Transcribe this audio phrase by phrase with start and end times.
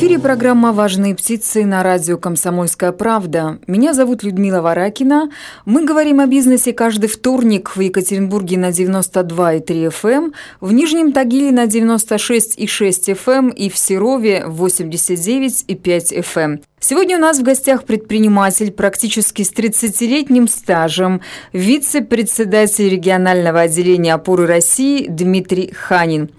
[0.00, 3.58] Эфире программа «Важные птицы» на радио «Комсомольская правда».
[3.66, 5.30] Меня зовут Людмила Варакина.
[5.66, 10.32] Мы говорим о бизнесе каждый вторник в Екатеринбурге на 92,3 FM, эм,
[10.62, 16.62] в Нижнем Тагиле на 96,6 FM эм и в Серове 89,5 FM.
[16.80, 21.20] Сегодня у нас в гостях предприниматель практически с 30-летним стажем,
[21.52, 26.30] вице-председатель регионального отделения опоры России Дмитрий Ханин.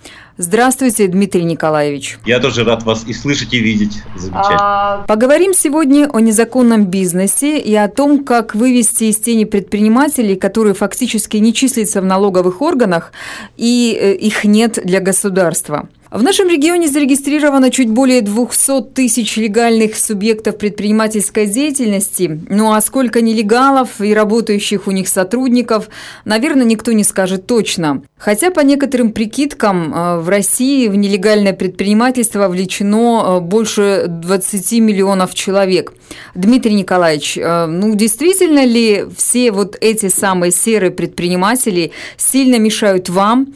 [0.42, 2.18] Здравствуйте, Дмитрий Николаевич.
[2.26, 4.02] Я тоже рад вас и слышать, и видеть.
[4.16, 4.58] Замечательно.
[4.60, 5.06] А...
[5.08, 11.38] Поговорим сегодня о незаконном бизнесе и о том, как вывести из тени предпринимателей, которые фактически
[11.38, 13.12] не числятся в налоговых органах,
[13.56, 15.88] и э, их нет для государства.
[16.12, 22.42] В нашем регионе зарегистрировано чуть более 200 тысяч легальных субъектов предпринимательской деятельности.
[22.50, 25.88] Ну а сколько нелегалов и работающих у них сотрудников,
[26.26, 28.02] наверное, никто не скажет точно.
[28.18, 35.34] Хотя по некоторым прикидкам э, в России в нелегальное предпринимательство вовлечено э, больше 20 миллионов
[35.34, 35.94] человек.
[36.36, 43.54] Дмитрий Николаевич, э, ну действительно ли все вот эти самые серые предприниматели сильно мешают вам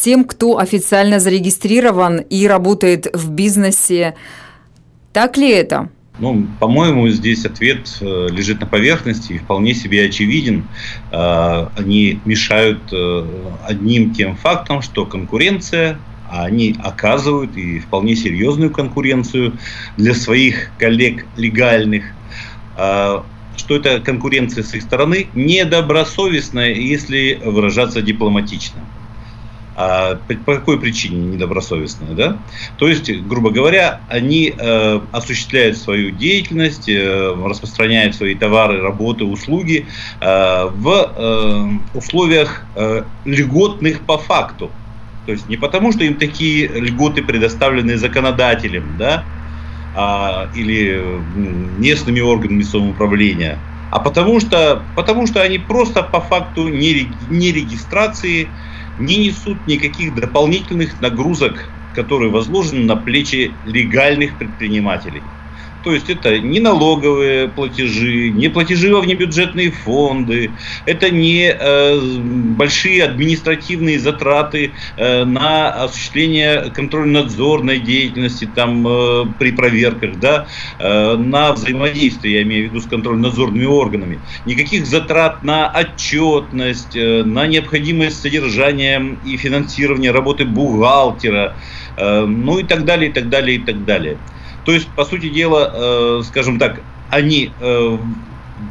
[0.00, 4.14] тем, кто официально зарегистрирован и работает в бизнесе.
[5.12, 5.90] Так ли это?
[6.18, 10.66] Ну, по-моему, здесь ответ э, лежит на поверхности и вполне себе очевиден.
[11.10, 12.92] Э, они мешают
[13.64, 15.98] одним тем фактом, что конкуренция,
[16.30, 19.54] а они оказывают и вполне серьезную конкуренцию
[19.96, 22.04] для своих коллег легальных,
[22.76, 28.80] что эта конкуренция с их стороны недобросовестная, если выражаться дипломатично.
[29.82, 32.36] А по какой причине недобросовестная, да?
[32.76, 39.86] То есть, грубо говоря, они э, осуществляют свою деятельность, э, распространяют свои товары, работы, услуги
[40.20, 44.70] э, в э, условиях э, льготных по факту.
[45.24, 49.24] То есть не потому, что им такие льготы предоставлены законодателем, да,
[49.96, 51.02] а, или
[51.78, 53.58] местными органами самоуправления,
[53.90, 58.48] а потому что, потому что они просто по факту нерегистрации не
[59.00, 65.32] не несут никаких дополнительных нагрузок, которые возложены на плечи легальных предпринимателей.
[65.82, 70.50] То есть это не налоговые платежи, не платежи во внебюджетные фонды,
[70.84, 72.00] это не э,
[72.56, 80.46] большие административные затраты э, на осуществление контрольно-надзорной деятельности там, э, при проверках, да,
[80.78, 84.20] э, на взаимодействие, я имею в виду с контрольно-надзорными органами.
[84.44, 91.56] Никаких затрат на отчетность, э, на необходимость содержания и финансирования работы бухгалтера,
[91.96, 94.18] э, ну и так далее, и так далее, и так далее.
[94.64, 97.98] То есть, по сути дела, э, скажем так, они э,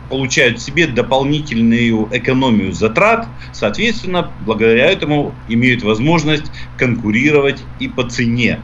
[0.09, 8.59] получают себе дополнительную экономию затрат, соответственно, благодаря этому имеют возможность конкурировать и по цене.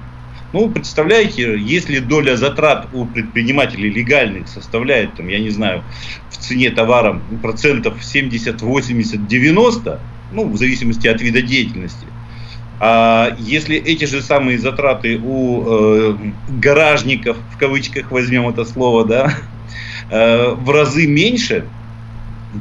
[0.54, 5.84] Ну, представляете, если доля затрат у предпринимателей легальных составляет, там, я не знаю,
[6.30, 10.00] в цене товара процентов 70, 80, 90,
[10.32, 12.06] ну, в зависимости от вида деятельности,
[12.80, 16.18] а если эти же самые затраты у э,
[16.60, 19.34] гаражников, в кавычках возьмем это слово, да,
[20.10, 21.66] э, в разы меньше,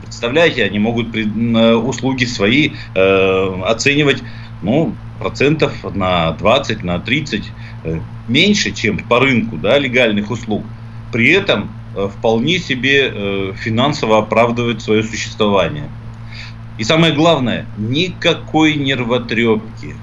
[0.01, 4.23] представляете, они могут при, э, услуги свои э, оценивать
[4.63, 7.51] ну, процентов на 20, на 30
[7.85, 10.65] э, меньше, чем по рынку да, легальных услуг.
[11.13, 15.89] При этом э, вполне себе э, финансово оправдывать свое существование.
[16.79, 19.95] И самое главное, никакой нервотрепки.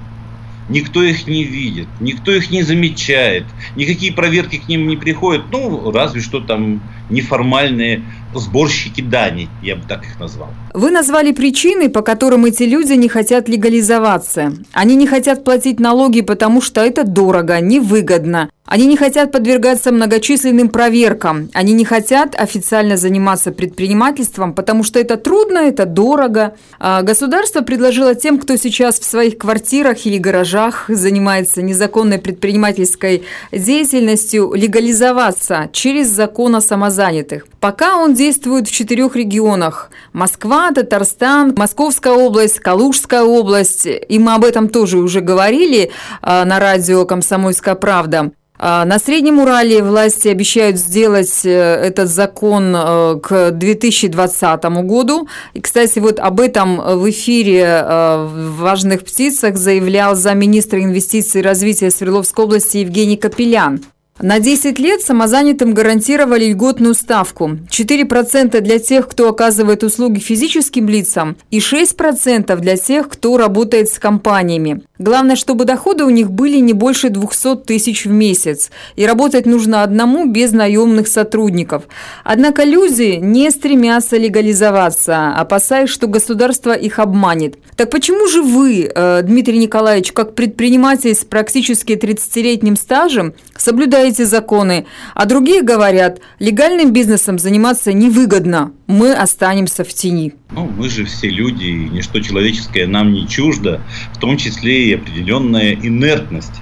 [0.68, 3.44] Никто их не видит, никто их не замечает,
[3.76, 5.46] никакие проверки к ним не приходят.
[5.50, 6.80] Ну, разве что там
[7.10, 10.50] неформальные сборщики дани, я бы так их назвал.
[10.74, 14.54] Вы назвали причины, по которым эти люди не хотят легализоваться.
[14.72, 18.48] Они не хотят платить налоги, потому что это дорого, невыгодно.
[18.64, 21.50] Они не хотят подвергаться многочисленным проверкам.
[21.52, 26.54] Они не хотят официально заниматься предпринимательством, потому что это трудно, это дорого.
[26.78, 34.52] А государство предложило тем, кто сейчас в своих квартирах или гаражах занимается незаконной предпринимательской деятельностью,
[34.54, 37.46] легализоваться через закон о самозанятых.
[37.62, 43.86] Пока он действует в четырех регионах– Москва, Татарстан, Московская область, Калужская область.
[43.86, 45.92] И мы об этом тоже уже говорили
[46.22, 48.32] а, на радио «Комсомольская правда».
[48.58, 55.28] А, на Среднем Урале власти обещают сделать э, этот закон э, к 2020 году.
[55.54, 61.44] И, кстати, вот об этом в эфире э, в «Важных птицах» заявлял замминистра инвестиций и
[61.44, 63.84] развития Свердловской области Евгений Капелян.
[64.22, 67.58] На 10 лет самозанятым гарантировали льготную ставку.
[67.68, 73.98] 4% для тех, кто оказывает услуги физическим лицам и 6% для тех, кто работает с
[73.98, 74.82] компаниями.
[75.00, 78.70] Главное, чтобы доходы у них были не больше 200 тысяч в месяц.
[78.94, 81.88] И работать нужно одному без наемных сотрудников.
[82.22, 87.56] Однако люди не стремятся легализоваться, опасаясь, что государство их обманет.
[87.74, 94.86] Так почему же вы, э, Дмитрий Николаевич, как предприниматель с практически 30-летним стажем, соблюдаете законы,
[95.14, 100.34] а другие говорят, легальным бизнесом заниматься невыгодно, мы останемся в тени?
[100.50, 103.80] Ну, мы же все люди, и ничто человеческое нам не чуждо,
[104.12, 106.60] в том числе и определенная инертность.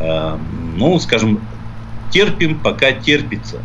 [0.00, 0.38] Э,
[0.76, 1.40] ну, скажем,
[2.10, 3.60] терпим, пока терпится.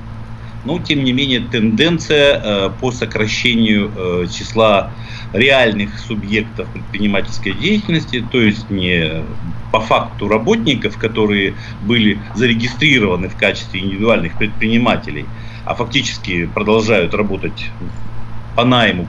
[0.66, 4.92] Но, тем не менее, тенденция э, по сокращению э, числа
[5.34, 9.24] реальных субъектов предпринимательской деятельности, то есть не
[9.72, 15.26] по факту работников, которые были зарегистрированы в качестве индивидуальных предпринимателей,
[15.66, 17.70] а фактически продолжают работать
[18.56, 19.08] по найму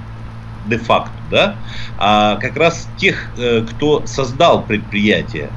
[0.67, 1.57] де-факто, да,
[1.97, 5.51] а как раз тех, э, кто создал предприятие,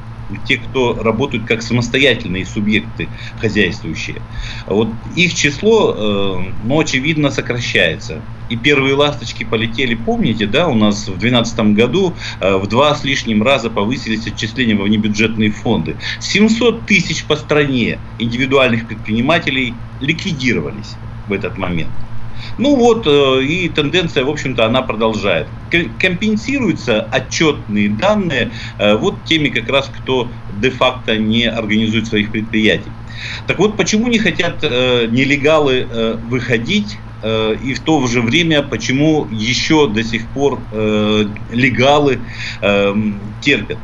[0.45, 3.09] те, кто работают как самостоятельные субъекты
[3.39, 4.21] хозяйствующие.
[4.68, 8.21] Вот их число, э, ну, очевидно, сокращается.
[8.50, 13.03] И первые ласточки полетели, помните, да, у нас в 2012 году э, в два с
[13.03, 15.95] лишним раза повысились отчисления во внебюджетные фонды.
[16.19, 20.95] 700 тысяч по стране индивидуальных предпринимателей ликвидировались
[21.27, 21.91] в этот момент.
[22.57, 25.48] Ну вот, э, и тенденция, в общем-то, она продолжает.
[26.00, 30.28] Компенсируются отчетные данные э, вот теми как раз, кто
[30.62, 32.92] де-факто не организует своих предприятий.
[33.48, 35.88] Так вот, почему не хотят э, нелегалы
[36.30, 42.19] выходить и в то же время, почему еще до сих пор легалы
[43.40, 43.78] терпят?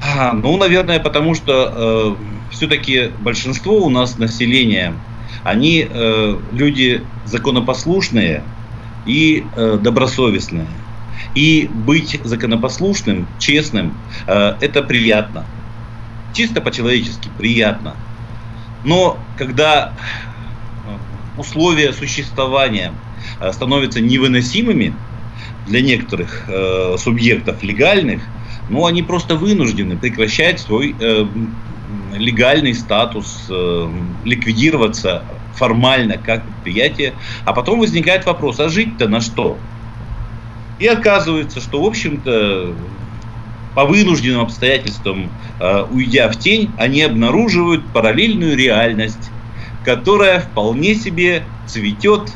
[0.00, 2.16] А, ну, наверное, потому что
[2.52, 4.94] все-таки большинство у нас населения
[5.44, 8.42] они э, люди законопослушные
[9.06, 10.66] и э, добросовестные.
[11.34, 13.94] И быть законопослушным, честным,
[14.26, 15.44] э, это приятно.
[16.34, 17.94] Чисто по-человечески приятно.
[18.84, 19.92] Но когда
[21.36, 22.92] условия существования
[23.40, 24.94] э, становятся невыносимыми
[25.66, 28.22] для некоторых э, субъектов легальных,
[28.68, 31.26] ну, они просто вынуждены прекращать свой э,
[32.14, 33.88] легальный статус, э,
[34.24, 35.24] ликвидироваться
[35.54, 37.14] формально как предприятие,
[37.44, 39.58] а потом возникает вопрос, а жить-то на что?
[40.78, 42.74] И оказывается, что, в общем-то,
[43.74, 45.30] по вынужденным обстоятельствам,
[45.60, 49.30] э, уйдя в тень, они обнаруживают параллельную реальность,
[49.84, 52.32] которая вполне себе цветет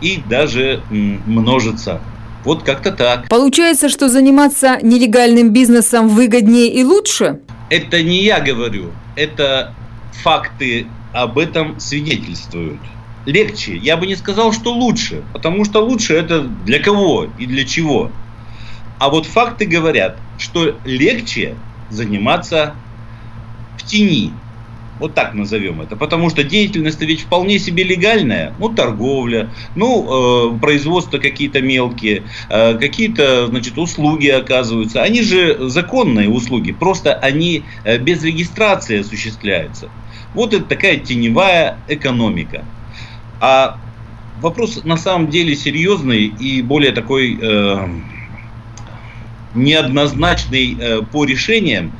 [0.00, 2.00] и даже множится.
[2.44, 3.28] Вот как-то так.
[3.28, 7.40] Получается, что заниматься нелегальным бизнесом выгоднее и лучше?
[7.70, 9.74] Это не я говорю, это
[10.22, 12.80] факты об этом свидетельствуют.
[13.24, 13.76] Легче.
[13.76, 18.12] Я бы не сказал, что лучше, потому что лучше это для кого и для чего.
[18.98, 21.56] А вот факты говорят, что легче
[21.90, 22.74] заниматься
[23.78, 24.32] в тени,
[24.98, 25.96] вот так назовем это.
[25.96, 28.54] Потому что деятельность ведь вполне себе легальная.
[28.58, 35.02] Ну, торговля, ну, э, производство какие-то мелкие, э, какие-то, значит, услуги оказываются.
[35.02, 39.88] Они же законные услуги, просто они э, без регистрации осуществляются.
[40.34, 42.64] Вот это такая теневая экономика.
[43.40, 43.78] А
[44.40, 47.88] вопрос на самом деле серьезный и более такой э,
[49.54, 51.92] неоднозначный э, по решениям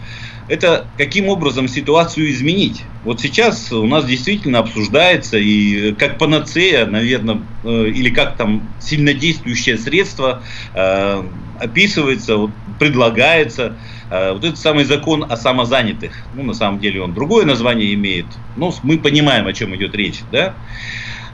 [0.49, 2.83] это каким образом ситуацию изменить.
[3.05, 9.79] Вот сейчас у нас действительно обсуждается и как панацея, наверное, э, или как там сильнодействующее
[9.79, 10.43] средство
[10.75, 11.23] э,
[11.61, 13.77] описывается, предлагается
[14.11, 16.13] э, вот этот самый закон о самозанятых.
[16.35, 18.27] Ну, на самом деле он другое название имеет,
[18.57, 20.55] но мы понимаем, о чем идет речь, да.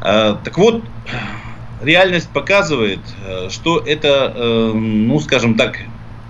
[0.00, 0.83] Э, так вот,
[1.83, 5.78] реальность показывает, э, что это, э, ну, скажем так,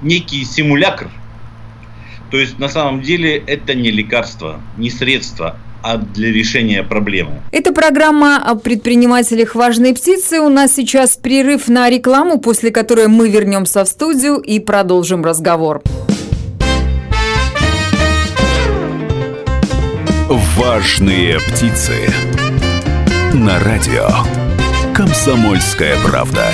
[0.03, 1.09] некий симулякр
[2.33, 7.43] то есть на самом деле это не лекарство, не средство, а для решения проблемы.
[7.53, 10.41] Это программа о предпринимателях «Важные птицы».
[10.41, 15.83] У нас сейчас перерыв на рекламу, после которой мы вернемся в студию и продолжим разговор.
[20.57, 21.99] «Важные птицы»
[23.35, 24.09] на радио
[24.95, 26.47] «Комсомольская правда».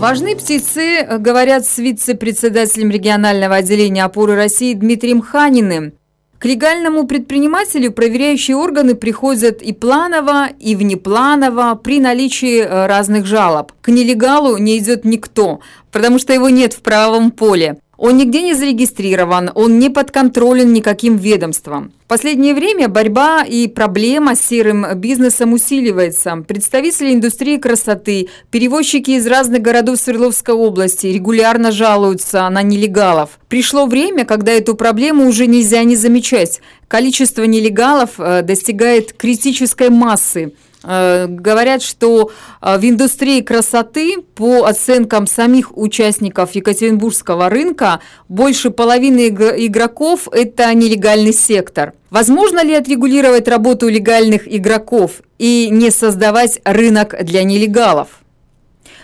[0.00, 5.92] Важны птицы, говорят с вице-председателем регионального отделения опоры России Дмитрием Ханиным.
[6.38, 13.72] К легальному предпринимателю проверяющие органы приходят и планово, и внепланово при наличии э, разных жалоб.
[13.82, 15.60] К нелегалу не идет никто,
[15.92, 17.76] потому что его нет в правовом поле.
[18.00, 21.92] Он нигде не зарегистрирован, он не подконтролен никаким ведомством.
[22.06, 26.42] В последнее время борьба и проблема с серым бизнесом усиливается.
[26.48, 33.38] Представители индустрии красоты, перевозчики из разных городов Свердловской области регулярно жалуются на нелегалов.
[33.48, 36.62] Пришло время, когда эту проблему уже нельзя не замечать.
[36.88, 40.54] Количество нелегалов э, достигает критической массы.
[40.82, 42.30] Э, говорят, что
[42.62, 51.34] э, в индустрии красоты, по оценкам самих участников Екатеринбургского рынка, больше половины игроков– это нелегальный
[51.34, 51.92] сектор.
[52.08, 58.08] Возможно ли отрегулировать работу легальных игроков и не создавать рынок для нелегалов?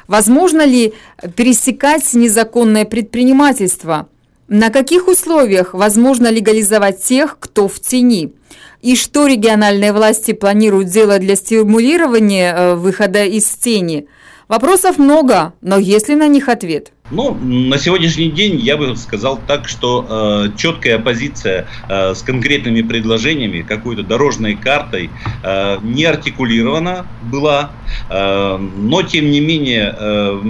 [0.09, 0.95] Возможно ли
[1.37, 4.09] пересекать незаконное предпринимательство?
[4.49, 8.33] На каких условиях возможно легализовать тех, кто в тени?
[8.81, 14.07] И что региональные власти планируют делать для стимулирования э, выхода из тени?
[14.47, 16.93] Вопросов много, но есть ли на них ответ?
[17.11, 22.83] Ну, на сегодняшний день я бы сказал так, что э, четкая позиция э, с конкретными
[22.83, 25.11] предложениями, какой-то дорожной картой
[25.43, 27.73] э, не артикулирована была,
[28.09, 30.41] э, но тем не менее э,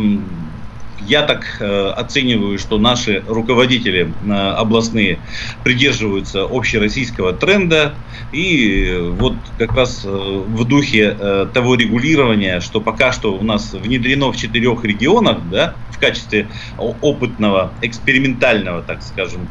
[1.09, 5.19] я так э, оцениваю, что наши руководители э, областные
[5.65, 7.95] придерживаются общероссийского тренда.
[8.33, 13.73] И вот как раз э, в духе э, того регулирования, что пока что у нас
[13.73, 19.49] внедрено в четырех регионах, да, в качестве опытного, экспериментального, так скажем,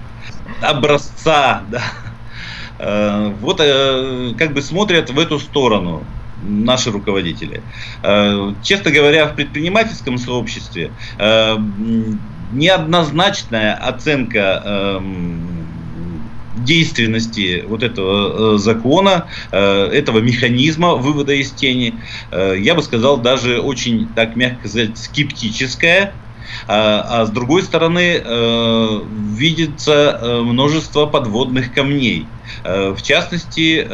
[0.61, 1.81] образца, да,
[2.79, 6.03] э, вот э, как бы смотрят в эту сторону
[6.47, 7.61] наши руководители.
[8.03, 11.57] Э, честно говоря, в предпринимательском сообществе э,
[12.51, 21.95] неоднозначная оценка эм, действенности вот этого э, закона, этого механизма вывода из тени,
[22.31, 26.13] я бы сказал, даже очень, так мягко сказать, скептическая.
[26.67, 28.21] А, а с другой стороны,
[29.35, 32.27] видится множество подводных камней.
[32.63, 33.85] В частности,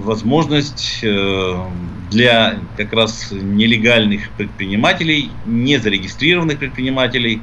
[0.00, 1.04] возможность
[2.10, 7.40] для как раз нелегальных предпринимателей, незарегистрированных предпринимателей,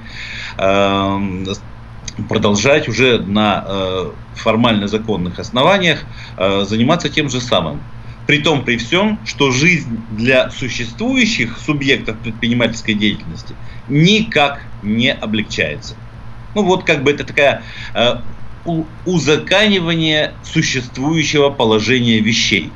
[2.27, 6.03] продолжать уже на э, формально законных основаниях
[6.37, 7.81] э, заниматься тем же самым.
[8.27, 13.55] При том, при всем, что жизнь для существующих субъектов предпринимательской деятельности
[13.89, 15.95] никак не облегчается.
[16.55, 17.63] Ну вот как бы это такая
[17.93, 18.15] э,
[19.05, 22.71] узаканивание существующего положения вещей.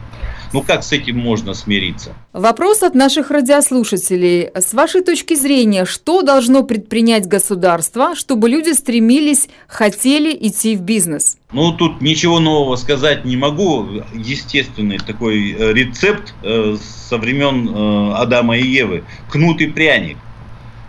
[0.56, 2.14] Ну как с этим можно смириться?
[2.32, 4.52] Вопрос от наших радиослушателей.
[4.56, 11.38] С вашей точки зрения, что должно предпринять государство, чтобы люди стремились, хотели идти в бизнес?
[11.52, 13.86] Ну, тут ничего нового сказать не могу.
[14.14, 16.78] Естественный такой э, рецепт э,
[17.10, 19.04] со времен э, Адама и Евы.
[19.30, 20.16] Кнут и пряник.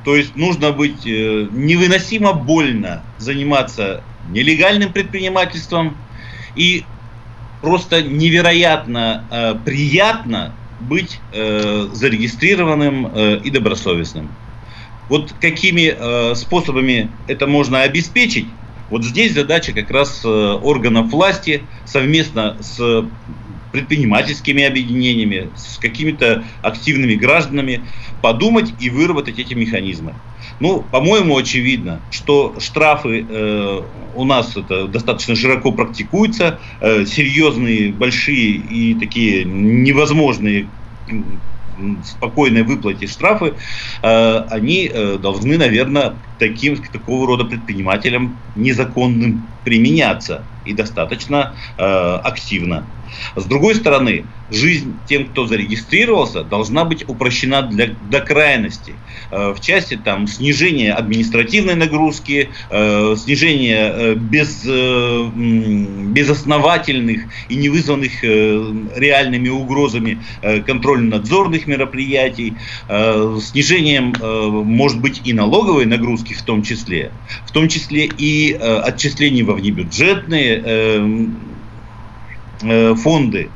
[0.04, 5.96] То есть нужно быть невыносимо больно заниматься нелегальным предпринимательством
[6.54, 6.85] и
[7.66, 14.28] просто невероятно э, приятно быть э, зарегистрированным э, и добросовестным.
[15.08, 18.46] Вот какими э, способами это можно обеспечить?
[18.88, 23.04] Вот здесь задача как раз э, органов власти совместно с
[23.73, 27.82] предпринимательскими объединениями, с какими-то активными гражданами
[28.23, 30.14] подумать и выработать эти механизмы.
[30.61, 33.82] Ну, по-моему, очевидно, что штрафы э,
[34.16, 40.68] у нас это достаточно широко практикуются, э, серьезные, большие и такие невозможные
[42.04, 43.54] спокойной выплате штрафы,
[44.02, 52.85] э, они э, должны, наверное, таким, такого рода предпринимателям незаконным применяться и достаточно активно.
[53.35, 58.95] С другой стороны, жизнь тем, кто зарегистрировался, должна быть упрощена для, до крайности.
[59.31, 64.65] Э, в части там, снижения административной нагрузки, э, снижения э, без,
[66.15, 70.19] безосновательных и не вызванных реальными угрозами
[70.67, 72.55] контрольно-надзорных мероприятий,
[72.89, 74.15] снижением,
[74.65, 77.11] может быть, и налоговой нагрузки в том числе,
[77.47, 80.63] в том числе и отчислений во внебюджетные
[82.61, 83.51] фонды,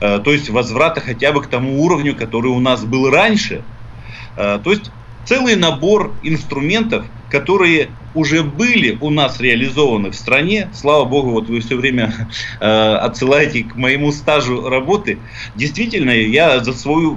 [0.00, 3.62] то есть возврата хотя бы к тому уровню, который у нас был раньше.
[4.36, 4.90] То есть
[5.24, 10.70] целый набор инструментов, которые уже были у нас реализованы в стране.
[10.72, 12.28] Слава богу, вот вы все время
[12.60, 15.18] э, отсылаете к моему стажу работы.
[15.54, 17.08] Действительно, я за свой э,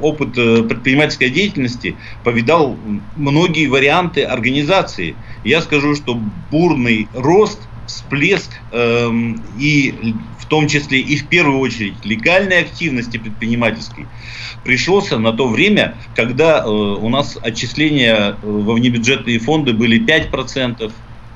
[0.00, 2.76] опыт э, предпринимательской деятельности повидал
[3.16, 5.14] многие варианты организации.
[5.44, 6.18] Я скажу, что
[6.50, 9.10] бурный рост, всплеск э,
[9.58, 10.14] и
[10.50, 14.06] том числе и в первую очередь легальной активности предпринимательской
[14.64, 20.92] пришелся на то время, когда э, у нас отчисления э, во внебюджетные фонды были 5%,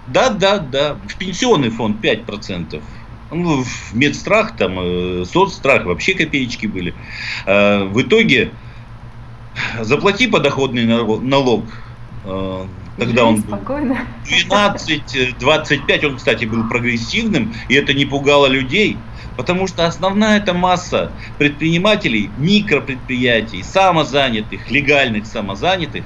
[0.09, 0.97] Да, да, да.
[1.09, 2.83] В пенсионный фонд 5%.
[3.31, 6.93] Ну, в медстрах, там, э, соцстрах вообще копеечки были.
[7.47, 8.51] Э, в итоге
[9.81, 11.65] заплати подоходный налог.
[12.25, 12.67] Э,
[12.99, 18.97] тогда он был 12-25, он, кстати, был прогрессивным, и это не пугало людей.
[19.37, 26.05] Потому что основная эта масса предпринимателей, микропредприятий, самозанятых, легальных самозанятых,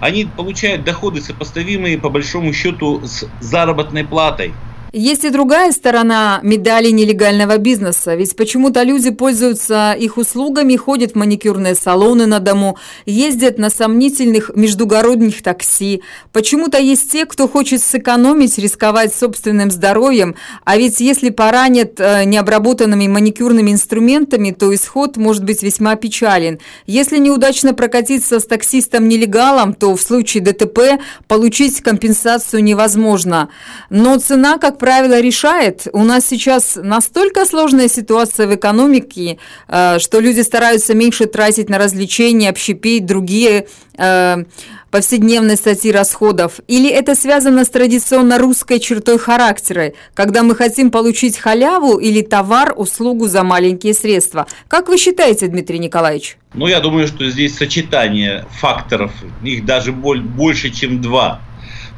[0.00, 4.54] они получают доходы, сопоставимые по большому счету с заработной платой.
[4.94, 11.14] Есть и другая сторона медали нелегального бизнеса, ведь почему-то люди пользуются их услугами, ходят в
[11.14, 16.02] маникюрные салоны на дому, ездят на сомнительных междугородних такси.
[16.30, 20.34] Почему-то есть те, кто хочет сэкономить, рисковать собственным здоровьем,
[20.64, 26.58] а ведь если поранят э, необработанными маникюрными инструментами, то исход может быть весьма печален.
[26.86, 33.48] Если неудачно прокатиться с таксистом-нелегалом, то в случае ДТП получить компенсацию невозможно.
[33.88, 35.86] Но цена, как правило, решает.
[35.92, 41.78] У нас сейчас настолько сложная ситуация в экономике, э, что люди стараются меньше тратить на
[41.78, 44.44] развлечения, общепить, другие э,
[44.90, 46.58] повседневной статьи расходов?
[46.66, 52.74] Или это связано с традиционно русской чертой характера, когда мы хотим получить халяву или товар,
[52.76, 54.48] услугу за маленькие средства?
[54.66, 56.38] Как вы считаете, Дмитрий Николаевич?
[56.54, 59.12] Ну, я думаю, что здесь сочетание факторов,
[59.44, 61.40] их даже больше, чем два–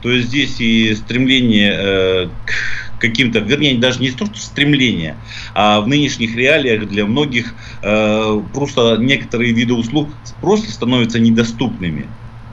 [0.04, 5.16] то есть здесь и стремление э, к каким-то, вернее, даже не то, что стремление,
[5.54, 10.11] а в нынешних реалиях для многих э, просто некоторые виды услуг
[10.42, 12.06] просто становятся недоступными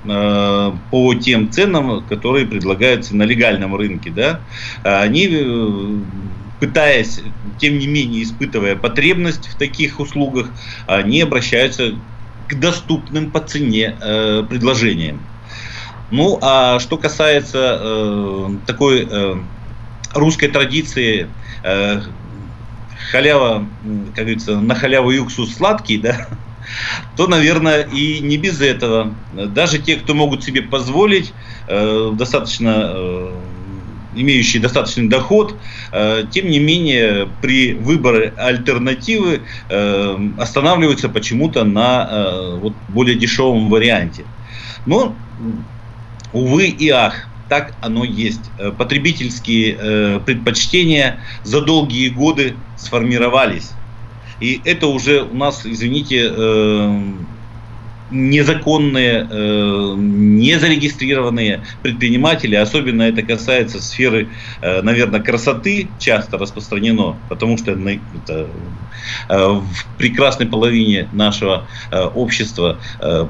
[0.05, 4.39] э, по тем ценам, которые предлагаются на легальном рынке, да,
[4.84, 5.27] они
[6.62, 7.20] пытаясь,
[7.58, 10.48] тем не менее, испытывая потребность в таких услугах,
[10.88, 11.96] они обращаются
[12.48, 13.98] к доступным по цене
[14.50, 15.20] предложениям.
[16.12, 19.36] Ну, а что касается э, такой э,
[20.13, 21.27] русской традиции,
[21.63, 22.01] э,
[23.12, 23.65] халява,
[24.08, 26.27] как говорится, на халяву и сладкий, да,
[27.16, 29.14] то, наверное, и не без этого.
[29.33, 31.33] Даже те, кто могут себе позволить,
[31.70, 33.31] э, достаточно э,
[34.16, 35.55] имеющие достаточный доход,
[35.94, 43.70] э, тем не менее при выборе альтернативы э, останавливаются почему-то на э, вот, более дешевом
[43.70, 44.25] варианте.
[44.86, 45.16] Но
[46.33, 48.51] увы и ах, так оно есть.
[48.57, 53.72] Э, потребительские э, предпочтения за долгие годы сформировались.
[54.39, 57.01] И это уже у нас, извините, э,
[58.12, 64.30] незаконные, э, незарегистрированные предприниматели, особенно это касается сферы,
[64.62, 68.48] э, наверное, красоты, часто распространено, потому что это,
[69.30, 71.68] э, в прекрасной половине нашего
[72.16, 72.78] общества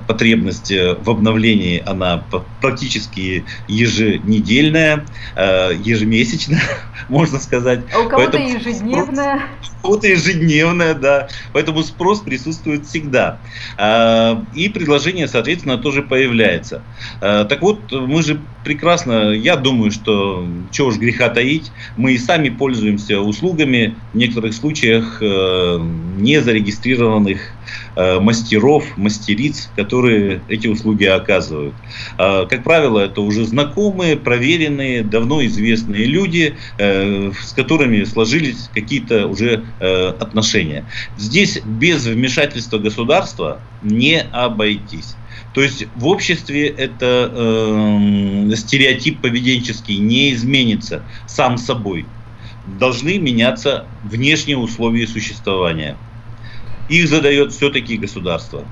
[0.08, 2.24] потребность в обновлении, она
[2.62, 6.62] практически еженедельная, ежемесячная,
[7.10, 7.82] можно сказать.
[7.94, 9.42] А у кого-то ежедневная.
[9.84, 11.28] У кого-то ежедневная, да.
[11.54, 13.40] Поэтому спрос присутствует всегда.
[14.54, 16.82] И предложение, соответственно, тоже появляется.
[17.22, 22.18] Э, так вот, мы же прекрасно, я думаю, что чего уж греха таить, мы и
[22.18, 25.80] сами пользуемся услугами, в некоторых случаях э,
[26.18, 27.40] не зарегистрированных
[27.96, 31.74] э, мастеров, мастериц, которые эти услуги оказывают.
[32.18, 40.86] Как правило, это уже знакомые, проверенные, давно известные люди, с которыми сложились какие-то уже отношения.
[41.18, 45.16] Здесь без вмешательства государства не обойтись.
[45.54, 52.06] То есть в обществе это э, стереотип поведенческий не изменится сам собой.
[52.80, 55.98] Должны меняться внешние условия существования.
[56.90, 58.66] Их задает все-таки государство.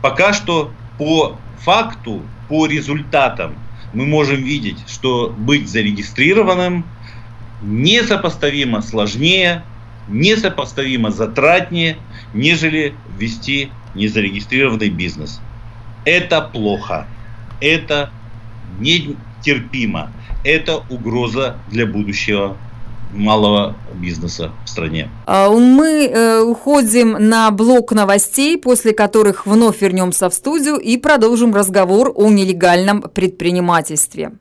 [0.00, 3.56] Пока что по факту, по результатам
[3.92, 6.84] мы можем видеть, что быть зарегистрированным
[7.62, 9.64] несопоставимо сложнее,
[10.08, 11.96] несопоставимо затратнее,
[12.32, 15.40] нежели вести незарегистрированный бизнес.
[16.06, 17.06] Это плохо.
[17.60, 18.10] Это
[18.78, 20.12] нетерпимо.
[20.44, 22.56] Это угроза для будущего
[23.12, 25.10] малого бизнеса в стране.
[25.26, 31.52] А, мы э, уходим на блок новостей, после которых вновь вернемся в студию и продолжим
[31.52, 34.32] разговор о нелегальном предпринимательстве.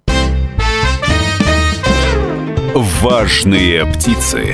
[2.75, 4.53] Важные птицы.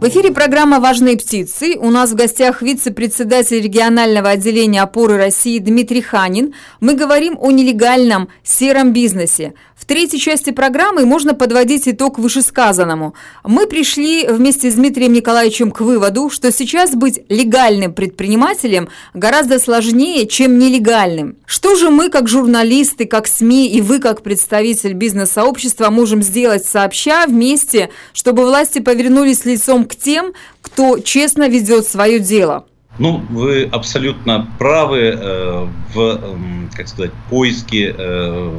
[0.00, 1.76] В эфире программа «Важные птицы».
[1.76, 6.54] У нас в гостях вице-председатель регионального отделения опоры России Дмитрий Ханин.
[6.78, 9.54] Мы говорим о нелегальном сером бизнесе.
[9.74, 13.14] В третьей части программы можно подводить итог вышесказанному.
[13.42, 20.26] Мы пришли вместе с Дмитрием Николаевичем к выводу, что сейчас быть легальным предпринимателем гораздо сложнее,
[20.26, 21.36] чем нелегальным.
[21.46, 27.26] Что же мы, как журналисты, как СМИ и вы, как представитель бизнес-сообщества, можем сделать сообща
[27.26, 32.66] вместе, чтобы власти повернулись лицом к тем, кто честно ведет свое дело?
[32.98, 36.36] Ну, вы абсолютно правы э, в, э,
[36.74, 38.52] как сказать, поиске э,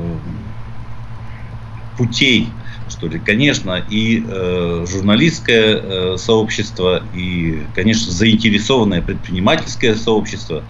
[1.97, 2.47] путей,
[2.89, 3.19] что ли.
[3.19, 10.63] Конечно, и э, журналистское э, сообщество, и, конечно, заинтересованное предпринимательское сообщество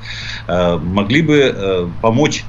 [0.48, 2.44] э, могли бы э, помочь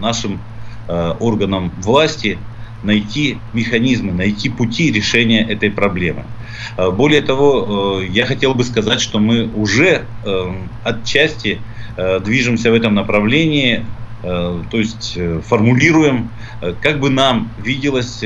[0.00, 0.40] нашим
[0.88, 2.38] э, органам власти
[2.82, 6.24] найти механизмы, найти пути решения этой проблемы.
[6.76, 11.60] Э, более того, э, я хотел бы сказать, что мы уже э, отчасти
[12.24, 13.84] движемся в этом направлении,
[14.22, 16.30] то есть формулируем,
[16.80, 18.24] как бы нам виделось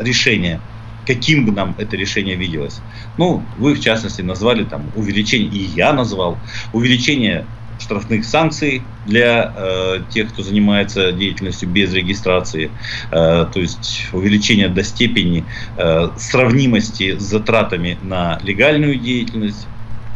[0.00, 0.58] решение,
[1.06, 2.80] каким бы нам это решение виделось.
[3.18, 6.38] Ну, вы в частности назвали там увеличение, и я назвал,
[6.72, 7.44] увеличение
[7.78, 12.70] штрафных санкций для э, тех, кто занимается деятельностью без регистрации,
[13.10, 15.44] э, то есть увеличение до степени
[15.76, 19.66] э, сравнимости с затратами на легальную деятельность,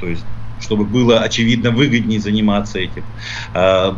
[0.00, 0.24] то есть
[0.60, 3.04] чтобы было очевидно выгоднее заниматься этим.
[3.54, 3.94] Э,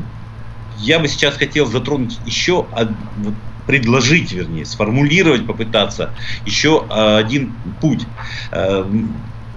[0.78, 2.66] я бы сейчас хотел затронуть еще
[3.66, 6.10] предложить, вернее, сформулировать, попытаться
[6.44, 8.04] еще один путь.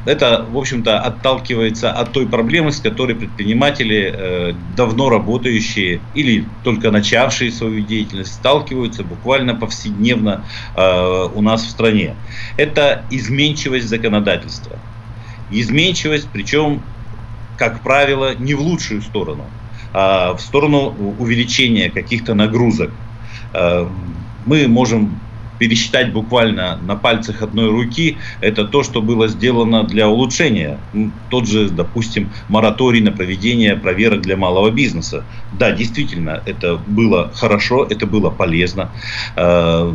[0.08, 6.92] Это, в общем-то, отталкивается от той проблемы, с которой предприниматели, э, давно работающие или только
[6.92, 10.46] начавшие свою деятельность, сталкиваются буквально повседневно
[10.78, 12.16] э, у нас в стране.
[12.56, 14.80] Это изменчивость законодательства.
[15.52, 16.82] Изменчивость, причем,
[17.58, 19.44] как правило, не в лучшую сторону,
[19.92, 22.92] а в сторону увеличения каких-то нагрузок.
[23.54, 23.86] Э,
[24.46, 25.20] мы можем
[25.58, 30.80] пересчитать буквально на пальцах одной руки, это то, что было сделано для улучшения.
[31.30, 35.26] Тот же, допустим, мораторий на проведение проверок для малого бизнеса.
[35.52, 38.92] Да, действительно, это было хорошо, это было полезно.
[39.36, 39.94] Э,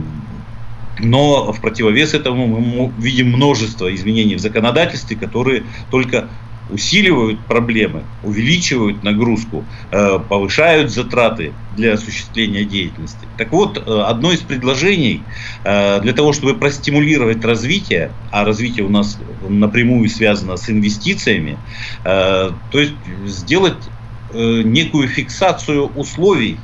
[0.99, 6.29] но в противовес этому мы видим множество изменений в законодательстве, которые только
[6.69, 13.27] усиливают проблемы, увеличивают нагрузку, э, повышают затраты для осуществления деятельности.
[13.37, 15.21] Так вот, э, одно из предложений
[15.65, 21.59] э, для того, чтобы простимулировать развитие, а развитие у нас напрямую связано с инвестициями,
[22.05, 22.95] то есть
[23.27, 23.91] сделать
[24.33, 26.57] некую фиксацию условий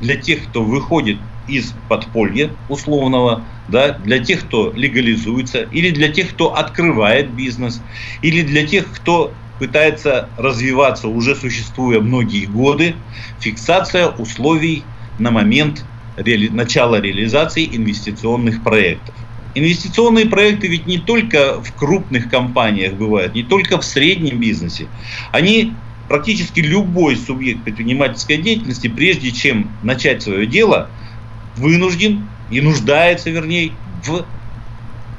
[0.00, 6.30] для тех, кто выходит из подполья условного, да, для тех, кто легализуется, или для тех,
[6.30, 7.82] кто открывает бизнес,
[8.22, 12.94] или для тех, кто пытается развиваться уже существуя многие годы,
[13.40, 14.84] фиксация условий
[15.18, 15.84] на момент
[16.16, 19.14] реали- начала реализации инвестиционных проектов.
[19.54, 24.86] Инвестиционные проекты ведь не только в крупных компаниях бывают, не только в среднем бизнесе.
[25.32, 25.72] Они
[26.08, 30.90] практически любой субъект предпринимательской деятельности, прежде чем начать свое дело,
[31.56, 33.72] вынужден и нуждается, вернее,
[34.04, 34.24] в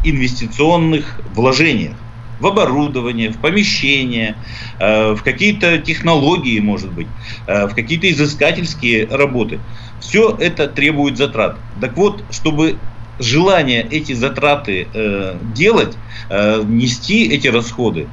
[0.04, 1.96] инвестиционных вложениях
[2.40, 4.36] в оборудование, в помещение,
[4.80, 7.08] э, в какие-то технологии, может быть,
[7.48, 9.60] э, в какие-то изыскательские работы.
[10.00, 11.58] Все это требует затрат.
[11.82, 12.78] Так вот, чтобы
[13.20, 15.98] желание эти затраты э, делать,
[16.30, 18.08] нести эти расходы,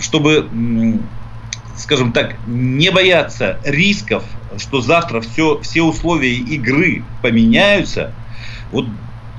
[0.00, 0.48] чтобы,
[1.76, 4.24] скажем так, не бояться рисков,
[4.58, 8.12] что завтра все, все условия игры поменяются,
[8.72, 8.86] вот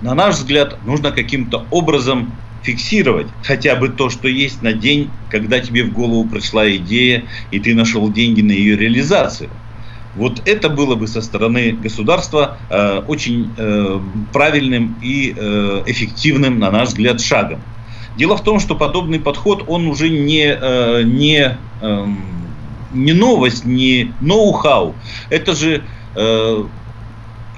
[0.01, 5.59] на наш взгляд, нужно каким-то образом фиксировать хотя бы то, что есть на день, когда
[5.59, 9.49] тебе в голову пришла идея, и ты нашел деньги на ее реализацию.
[10.15, 13.99] Вот это было бы со стороны государства э, очень э,
[14.33, 17.61] правильным и э, эффективным, на наш взгляд, шагом.
[18.17, 22.07] Дело в том, что подобный подход, он уже не, э, не, э,
[22.91, 24.95] не новость, не ноу-хау.
[25.29, 25.83] Это же
[26.15, 26.63] э,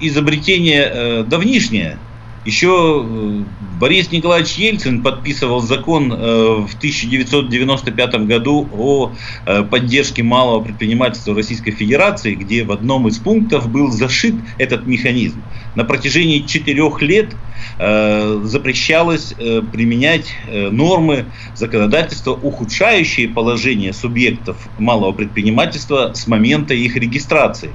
[0.00, 1.98] изобретение э, давнишнее.
[2.46, 3.44] Еще э,
[3.78, 9.12] Борис Николаевич Ельцин подписывал закон э, в 1995 году о
[9.44, 15.42] э, поддержке малого предпринимательства Российской Федерации, где в одном из пунктов был зашит этот механизм.
[15.74, 17.34] На протяжении четырех лет
[17.78, 19.34] запрещалось
[19.72, 27.70] применять нормы законодательства, ухудшающие положение субъектов малого предпринимательства с момента их регистрации.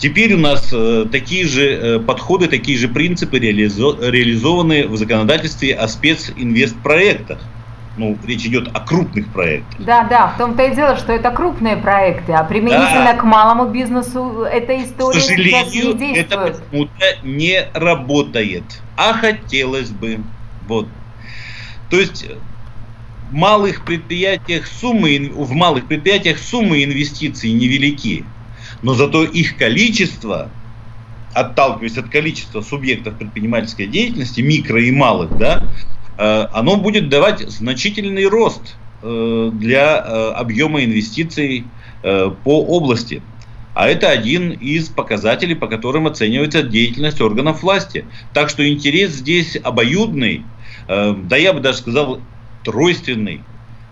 [0.00, 5.74] Теперь у нас э, такие же э, подходы, такие же принципы реализо реализованы в законодательстве
[5.74, 7.38] о специнвестпроектах.
[7.98, 9.78] ну, речь идет о крупных проектах.
[9.78, 13.14] Да, да, в том-то и дело, что это крупные проекты, а применительно да.
[13.14, 18.64] к малому бизнесу эта история к сожалению, не это почему-то не работает.
[18.96, 20.20] А хотелось бы.
[20.66, 20.88] Вот.
[21.90, 22.26] То есть
[23.30, 28.24] малых предприятиях суммы, в малых предприятиях суммы инвестиций невелики,
[28.82, 30.50] но зато их количество,
[31.34, 35.62] отталкиваясь от количества субъектов предпринимательской деятельности, микро и малых, да,
[36.20, 41.64] Э, оно будет давать значительный рост э, для э, объема инвестиций
[42.02, 43.20] по области.
[43.74, 48.06] А это один из показателей, по которым оценивается деятельность органов власти.
[48.32, 50.42] Так что интерес здесь обоюдный,
[50.88, 52.20] да я бы даже сказал
[52.64, 53.42] тройственный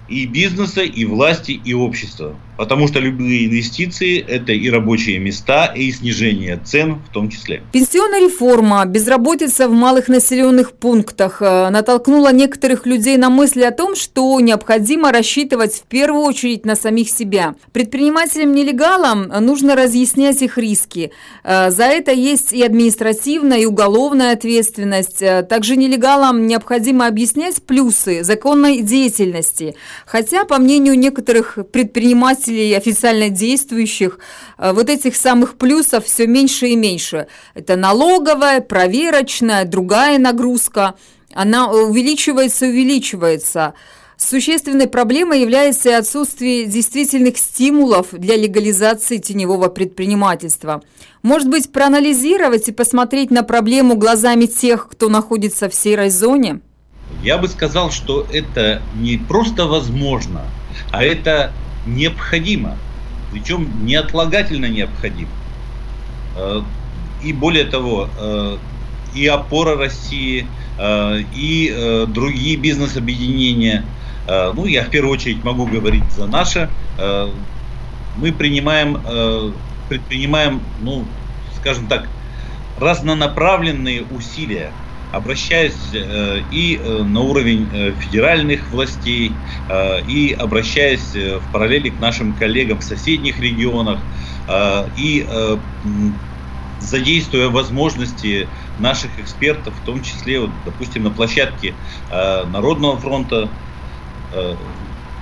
[0.09, 2.35] и бизнеса, и власти, и общества.
[2.58, 7.62] Потому что любые инвестиции– это и рабочие места, и снижение цен в том числе.
[7.72, 13.94] Пенсионная реформа, безработица в малых населенных пунктах э, натолкнула некоторых людей на мысли о том,
[13.94, 17.54] что необходимо рассчитывать в первую очередь на самих себя.
[17.70, 21.12] Предпринимателям-нелегалам нужно разъяснять их риски.
[21.44, 25.22] Э, за это есть и административная, и уголовная ответственность.
[25.22, 29.76] Э, также нелегалам необходимо объяснять плюсы законной деятельности.
[30.06, 34.18] Хотя, по мнению некоторых предпринимателей, представителей официально действующих
[34.58, 37.26] э, вот этих самых плюсов все меньше и меньше.
[37.54, 40.94] Это налоговая, проверочная, другая нагрузка.
[41.34, 43.74] Она увеличивается, увеличивается.
[44.16, 50.82] Существенной проблемой является отсутствие действительных стимулов для легализации теневого предпринимательства.
[51.22, 56.61] Может быть, проанализировать и посмотреть на проблему глазами тех, кто находится в серой зоне?
[57.22, 60.42] Я бы сказал, что это не просто возможно,
[60.90, 61.52] а это
[61.86, 62.76] необходимо,
[63.32, 65.30] причем неотлагательно необходимо.
[66.36, 66.62] Э,
[67.22, 68.58] и более того, э,
[69.14, 70.46] и опора России,
[70.78, 73.84] э, и другие бизнес-объединения,
[74.28, 76.68] ну, я в первую очередь могу говорить за наше,
[78.18, 79.00] мы принимаем,
[79.88, 81.06] предпринимаем, ну,
[81.56, 82.06] скажем так,
[82.78, 84.70] разнонаправленные усилия
[85.12, 89.32] обращаясь э, и э, на уровень э, федеральных властей,
[90.06, 94.00] и обращаясь в параллели к нашим коллегам в соседних регионах,
[94.96, 95.26] и
[96.80, 101.74] задействуя возможности наших экспертов, в том числе, вот, допустим, на площадке
[102.10, 103.50] Народного фронта,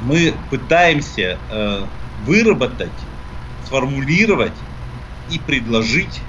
[0.02, 1.38] мы пытаемся
[2.24, 2.92] выработать,
[3.64, 4.54] сформулировать
[5.30, 6.20] и предложить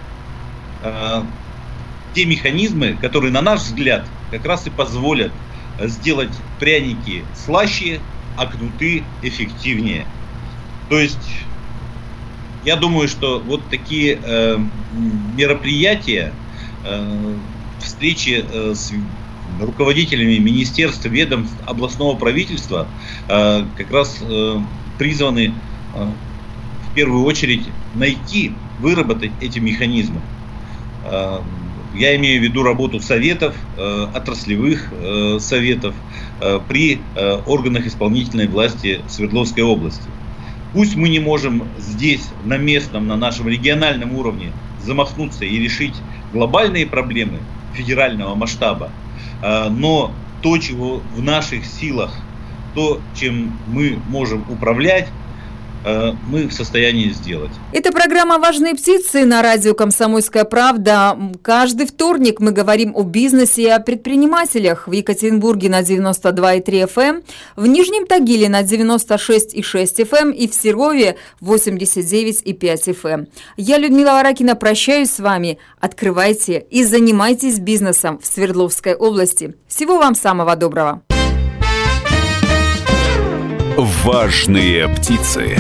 [2.18, 5.32] те механизмы, которые, на наш взгляд, как раз и позволят
[5.80, 8.00] сделать пряники слаще,
[8.36, 10.08] а кнуты эффективнее.
[10.90, 11.30] То есть,
[12.66, 14.58] я думаю, что вот такие э,
[15.36, 16.34] мероприятия,
[16.86, 17.36] э,
[17.82, 18.92] встречи э, с
[19.62, 22.88] руководителями министерств, ведомств, областного правительства
[23.30, 24.60] э, как раз э,
[24.98, 25.54] призваны
[25.94, 26.10] э,
[26.90, 30.20] в первую очередь найти, выработать эти механизмы.
[31.06, 31.42] Э,
[31.98, 35.96] я имею в виду работу советов, э, отраслевых э, советов
[36.42, 37.00] э, при
[37.46, 40.04] органах исполнительной власти Свердловской области.
[40.74, 44.52] Пусть мы не можем здесь, на местном, на нашем региональном уровне
[44.84, 45.96] замахнуться и решить
[46.34, 47.40] глобальные проблемы
[47.74, 48.92] федерального масштаба,
[49.42, 52.14] но то, чего в наших силах,
[52.76, 55.08] то, чем мы можем управлять,
[56.28, 57.52] мы в состоянии сделать.
[57.72, 61.18] Это программа «Важные птицы» на радио «Комсомольская правда».
[61.42, 67.24] Каждый вторник мы говорим о бизнесе и о предпринимателях в Екатеринбурге на 92,3 FM, эм,
[67.56, 73.10] в Нижнем Тагиле на 96,6 FM эм и в Серове 89,5 FM.
[73.10, 73.28] Эм.
[73.58, 75.60] Я, Людмила Варакина, прощаюсь с вами.
[75.80, 79.56] Открывайте и занимайтесь бизнесом в Свердловской области.
[79.68, 81.02] Всего вам самого доброго.
[83.78, 85.56] Важные птицы.